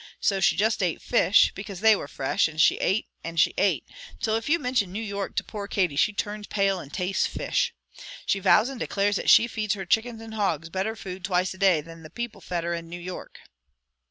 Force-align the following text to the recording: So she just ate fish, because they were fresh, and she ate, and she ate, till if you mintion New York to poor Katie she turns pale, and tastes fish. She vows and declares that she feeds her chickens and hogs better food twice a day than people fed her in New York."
So 0.19 0.39
she 0.39 0.55
just 0.55 0.81
ate 0.81 0.99
fish, 0.99 1.51
because 1.53 1.79
they 1.81 1.95
were 1.95 2.07
fresh, 2.07 2.47
and 2.47 2.59
she 2.59 2.77
ate, 2.77 3.05
and 3.23 3.39
she 3.39 3.53
ate, 3.55 3.85
till 4.19 4.35
if 4.35 4.49
you 4.49 4.57
mintion 4.57 4.87
New 4.91 4.99
York 4.99 5.35
to 5.35 5.43
poor 5.43 5.67
Katie 5.67 5.95
she 5.95 6.11
turns 6.11 6.47
pale, 6.47 6.79
and 6.79 6.91
tastes 6.91 7.27
fish. 7.27 7.71
She 8.25 8.39
vows 8.39 8.67
and 8.67 8.79
declares 8.79 9.17
that 9.17 9.29
she 9.29 9.45
feeds 9.47 9.75
her 9.75 9.85
chickens 9.85 10.19
and 10.19 10.33
hogs 10.33 10.69
better 10.71 10.95
food 10.95 11.23
twice 11.23 11.53
a 11.53 11.59
day 11.59 11.81
than 11.81 12.09
people 12.15 12.41
fed 12.41 12.63
her 12.63 12.73
in 12.73 12.89
New 12.89 12.99
York." 12.99 13.41